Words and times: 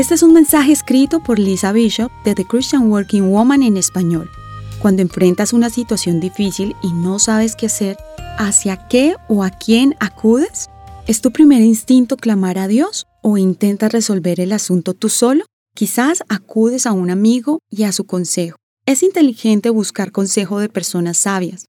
Este 0.00 0.14
es 0.14 0.22
un 0.22 0.32
mensaje 0.32 0.72
escrito 0.72 1.20
por 1.20 1.38
Lisa 1.38 1.72
Bishop 1.72 2.10
de 2.24 2.34
The 2.34 2.46
Christian 2.46 2.90
Working 2.90 3.30
Woman 3.30 3.62
en 3.62 3.76
español. 3.76 4.30
Cuando 4.80 5.02
enfrentas 5.02 5.52
una 5.52 5.68
situación 5.68 6.20
difícil 6.20 6.74
y 6.82 6.90
no 6.94 7.18
sabes 7.18 7.54
qué 7.54 7.66
hacer, 7.66 7.98
¿hacia 8.38 8.88
qué 8.88 9.16
o 9.28 9.44
a 9.44 9.50
quién 9.50 9.96
acudes? 10.00 10.70
¿Es 11.06 11.20
tu 11.20 11.32
primer 11.32 11.60
instinto 11.60 12.16
clamar 12.16 12.56
a 12.56 12.66
Dios 12.66 13.06
o 13.20 13.36
intentas 13.36 13.92
resolver 13.92 14.40
el 14.40 14.52
asunto 14.52 14.94
tú 14.94 15.10
solo? 15.10 15.44
Quizás 15.74 16.22
acudes 16.30 16.86
a 16.86 16.92
un 16.92 17.10
amigo 17.10 17.58
y 17.68 17.82
a 17.82 17.92
su 17.92 18.04
consejo. 18.04 18.56
Es 18.86 19.02
inteligente 19.02 19.68
buscar 19.68 20.12
consejo 20.12 20.60
de 20.60 20.70
personas 20.70 21.18
sabias. 21.18 21.66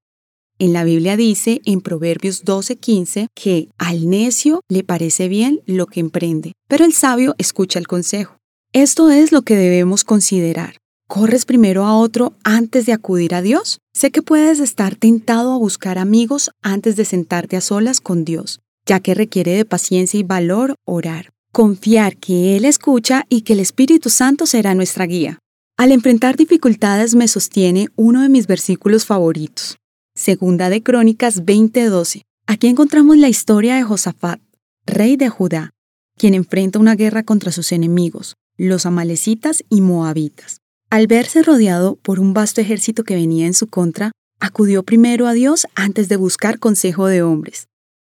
En 0.61 0.73
la 0.73 0.83
Biblia 0.83 1.17
dice 1.17 1.59
en 1.65 1.81
Proverbios 1.81 2.45
12:15 2.45 3.29
que 3.33 3.69
al 3.79 4.07
necio 4.07 4.61
le 4.69 4.83
parece 4.83 5.27
bien 5.27 5.59
lo 5.65 5.87
que 5.87 5.99
emprende, 5.99 6.53
pero 6.67 6.85
el 6.85 6.93
sabio 6.93 7.33
escucha 7.39 7.79
el 7.79 7.87
consejo. 7.87 8.37
Esto 8.71 9.09
es 9.09 9.31
lo 9.31 9.41
que 9.41 9.55
debemos 9.55 10.03
considerar. 10.03 10.75
¿Corres 11.07 11.45
primero 11.45 11.87
a 11.87 11.97
otro 11.97 12.33
antes 12.43 12.85
de 12.85 12.93
acudir 12.93 13.33
a 13.33 13.41
Dios? 13.41 13.79
Sé 13.91 14.11
que 14.11 14.21
puedes 14.21 14.59
estar 14.59 14.95
tentado 14.95 15.51
a 15.51 15.57
buscar 15.57 15.97
amigos 15.97 16.51
antes 16.61 16.95
de 16.95 17.05
sentarte 17.05 17.57
a 17.57 17.61
solas 17.61 17.99
con 17.99 18.23
Dios, 18.23 18.59
ya 18.85 18.99
que 18.99 19.15
requiere 19.15 19.55
de 19.55 19.65
paciencia 19.65 20.19
y 20.19 20.23
valor 20.23 20.75
orar. 20.85 21.31
Confiar 21.51 22.17
que 22.17 22.55
Él 22.55 22.65
escucha 22.65 23.25
y 23.29 23.41
que 23.41 23.53
el 23.53 23.61
Espíritu 23.61 24.11
Santo 24.11 24.45
será 24.45 24.75
nuestra 24.75 25.07
guía. 25.07 25.39
Al 25.75 25.91
enfrentar 25.91 26.37
dificultades 26.37 27.15
me 27.15 27.27
sostiene 27.27 27.87
uno 27.95 28.21
de 28.21 28.29
mis 28.29 28.45
versículos 28.45 29.07
favoritos. 29.07 29.80
Segunda 30.21 30.69
de 30.69 30.83
Crónicas 30.83 31.45
20:12. 31.45 32.21
Aquí 32.45 32.67
encontramos 32.67 33.17
la 33.17 33.27
historia 33.27 33.75
de 33.75 33.81
Josafat, 33.81 34.39
rey 34.85 35.17
de 35.17 35.29
Judá, 35.29 35.71
quien 36.15 36.35
enfrenta 36.35 36.77
una 36.77 36.93
guerra 36.93 37.23
contra 37.23 37.51
sus 37.51 37.71
enemigos, 37.71 38.35
los 38.55 38.85
amalecitas 38.85 39.63
y 39.67 39.81
moabitas. 39.81 40.59
Al 40.91 41.07
verse 41.07 41.41
rodeado 41.41 41.95
por 41.95 42.19
un 42.19 42.35
vasto 42.35 42.61
ejército 42.61 43.03
que 43.03 43.15
venía 43.15 43.47
en 43.47 43.55
su 43.55 43.65
contra, 43.65 44.11
acudió 44.39 44.83
primero 44.83 45.25
a 45.25 45.33
Dios 45.33 45.65
antes 45.73 46.07
de 46.07 46.17
buscar 46.17 46.59
consejo 46.59 47.07
de 47.07 47.23
hombres. 47.23 47.65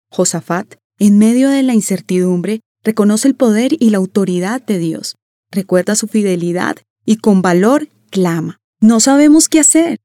Josafat, 0.09 0.75
en 0.99 1.17
medio 1.17 1.49
de 1.49 1.63
la 1.63 1.73
incertidumbre, 1.73 2.61
reconoce 2.85 3.27
el 3.27 3.35
poder 3.35 3.73
y 3.77 3.89
la 3.89 3.97
autoridad 3.97 4.65
de 4.65 4.77
Dios, 4.77 5.15
recuerda 5.51 5.95
su 5.95 6.07
fidelidad 6.07 6.77
y 7.05 7.17
con 7.17 7.41
valor 7.41 7.89
clama. 8.09 8.61
No 8.79 9.01
sabemos 9.01 9.49
qué 9.49 9.59
hacer. 9.59 9.99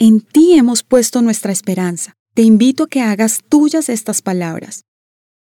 En 0.00 0.20
ti 0.20 0.52
hemos 0.52 0.84
puesto 0.84 1.22
nuestra 1.22 1.50
esperanza. 1.50 2.14
Te 2.32 2.42
invito 2.42 2.84
a 2.84 2.88
que 2.88 3.00
hagas 3.00 3.40
tuyas 3.48 3.88
estas 3.88 4.22
palabras. 4.22 4.84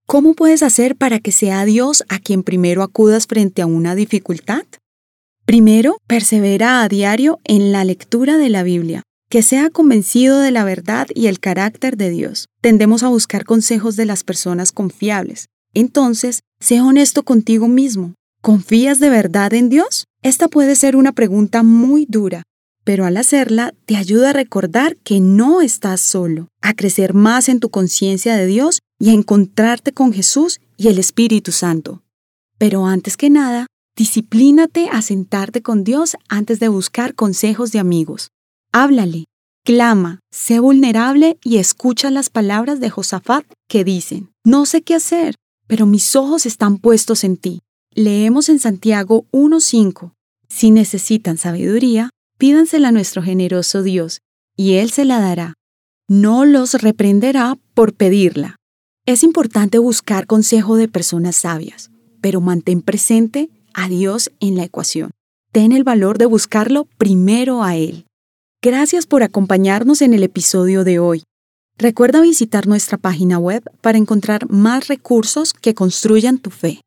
¿Cómo 0.07 0.35
puedes 0.35 0.63
hacer 0.63 0.95
para 0.95 1.21
que 1.21 1.33
sea 1.33 1.65
Dios 1.65 2.05
a 2.11 2.19
quien 2.19 2.43
primero 2.43 2.83
acudas 2.83 3.27
frente 3.27 3.63
a 3.63 3.67
una 3.67 3.95
dificultad? 3.95 4.65
Primero, 5.47 5.97
persevera 6.07 6.83
a 6.83 6.89
diario 6.91 7.41
en 7.45 7.73
la 7.73 7.83
lectura 7.85 8.37
de 8.37 8.51
la 8.51 8.63
Biblia, 8.63 9.05
que 9.31 9.41
sea 9.41 9.71
convencido 9.71 10.41
de 10.41 10.51
la 10.51 10.65
verdad 10.65 11.07
y 11.15 11.29
el 11.29 11.41
carácter 11.41 11.97
de 11.97 12.11
Dios. 12.11 12.49
Tendemos 12.61 13.03
a 13.03 13.09
buscar 13.09 13.47
consejos 13.47 13.97
de 13.97 14.05
las 14.05 14.23
personas 14.23 14.71
confiables. 14.71 15.47
Entonces, 15.73 16.41
sé 16.61 16.83
honesto 16.83 17.23
contigo 17.23 17.69
mismo. 17.69 18.13
¿Confías 18.43 18.99
de 18.99 19.09
verdad 19.09 19.55
en 19.55 19.71
Dios? 19.71 20.05
Esta 20.23 20.49
puede 20.49 20.77
ser 20.77 20.95
una 20.95 21.13
pregunta 21.13 21.63
muy 21.63 22.05
dura, 22.07 22.43
pero 22.85 23.05
al 23.05 23.17
hacerla 23.17 23.75
te 23.87 23.97
ayuda 23.97 24.31
a 24.31 24.35
recordar 24.35 24.97
que 24.97 25.21
no 25.21 25.63
estás 25.63 26.01
solo, 26.01 26.49
a 26.61 26.75
crecer 26.75 27.15
más 27.15 27.49
en 27.49 27.61
tu 27.61 27.71
conciencia 27.71 28.37
de 28.37 28.47
Dios 28.47 28.81
y 28.99 29.11
a 29.11 29.15
encontrarte 29.15 29.93
con 29.93 30.13
Jesús 30.13 30.61
y 30.77 30.89
el 30.89 30.99
Espíritu 30.99 31.53
Santo. 31.53 32.03
Pero 32.59 32.87
antes 32.87 33.17
que 33.17 33.31
nada, 33.31 33.67
Disciplínate 33.97 34.89
a 34.89 35.03
sentarte 35.03 35.61
con 35.61 35.85
Dios 35.85 36.17
antes 36.29 36.59
de 36.61 36.69
buscar 36.69 37.15
consejos 37.15 37.73
de 37.73 37.79
amigos. 37.79 38.31
Háblale, 38.73 39.27
clama, 39.65 40.21
sé 40.31 40.61
vulnerable 40.61 41.39
y 41.45 41.59
escucha 41.59 42.11
las 42.11 42.31
palabras 42.31 42.81
de 42.81 42.89
Josafat 42.89 43.45
que 43.69 43.85
dicen, 43.85 44.31
no 44.45 44.65
sé 44.65 44.81
qué 44.81 44.95
hacer, 44.95 45.35
pero 45.67 45.85
mis 45.85 46.17
ojos 46.17 46.47
están 46.47 46.79
puestos 46.79 47.23
en 47.23 47.37
ti. 47.37 47.61
Leemos 47.95 48.49
en 48.49 48.59
Santiago 48.59 49.27
1.5, 49.31 50.15
si 50.49 50.71
necesitan 50.71 51.37
sabiduría, 51.37 52.09
pídansela 52.43 52.89
a 52.89 52.91
nuestro 52.91 53.23
generoso 53.23 53.85
Dios, 53.85 54.21
y 54.57 54.73
Él 54.73 54.91
se 54.91 55.05
la 55.05 55.21
dará. 55.21 55.55
No 56.09 56.45
los 56.45 56.75
reprenderá 56.75 57.57
por 57.73 57.95
pedirla. 57.95 58.57
Es 59.07 59.23
importante 59.23 59.79
buscar 59.79 60.27
consejo 60.27 60.75
de 60.75 60.89
personas 60.89 61.37
sabias, 61.37 61.93
pero 62.21 62.41
mantén 62.41 62.83
presente 62.83 63.49
a 63.75 63.89
Dios 63.89 64.33
en 64.41 64.57
la 64.57 64.65
ecuación. 64.65 65.13
Ten 65.53 65.71
el 65.71 65.85
valor 65.85 66.19
de 66.19 66.27
buscarlo 66.27 66.89
primero 66.99 67.63
a 67.63 67.77
Él. 67.77 68.07
Gracias 68.61 69.07
por 69.07 69.23
acompañarnos 69.23 70.03
en 70.03 70.13
el 70.13 70.25
episodio 70.25 70.83
de 70.83 70.99
hoy. 70.99 71.23
Recuerda 71.79 72.21
visitar 72.21 72.67
nuestra 72.67 72.99
página 72.99 73.39
web 73.39 73.63
para 73.83 73.99
encontrar 73.99 74.51
más 74.51 74.89
recursos 74.89 75.53
que 75.53 75.75
construyan 75.75 76.39
tu 76.39 76.51
fe. 76.51 76.81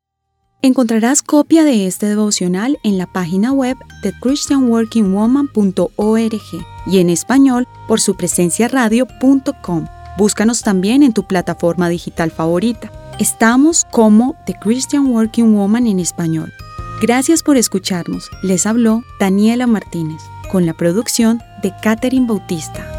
Encontrarás 0.66 1.22
copia 1.22 1.64
de 1.64 1.86
este 1.86 2.08
devocional 2.08 2.80
en 2.82 2.98
la 2.98 3.06
página 3.06 3.52
web 3.52 3.78
de 4.02 4.12
christianworkingwoman.org 4.20 6.66
y 6.88 6.98
en 6.98 7.12
español 7.12 7.68
por 7.88 8.02
su 8.02 8.18
presencia 8.18 8.68
radio.com. 8.68 9.86
Búscanos 10.18 10.64
también 10.64 11.04
en 11.04 11.14
tu 11.14 11.28
plataforma 11.28 11.88
digital 11.88 12.32
favorita. 12.32 12.92
Estamos 13.20 13.86
como 13.92 14.36
The 14.48 14.56
Christian 14.60 15.06
Working 15.06 15.54
Woman 15.54 15.86
en 15.86 16.00
español. 16.00 16.52
Gracias 17.00 17.44
por 17.44 17.58
escucharnos. 17.58 18.32
Les 18.42 18.66
habló 18.66 19.04
Daniela 19.20 19.68
Martínez, 19.68 20.24
con 20.52 20.66
la 20.66 20.74
producción 20.74 21.44
de 21.62 21.74
Catherine 21.84 22.26
Bautista. 22.26 22.95